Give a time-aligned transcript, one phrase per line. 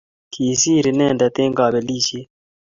[0.33, 2.27] Kiisir inendet eng' Kabelishet